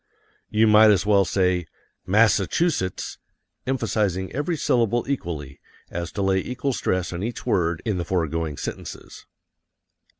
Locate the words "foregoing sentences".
8.05-9.27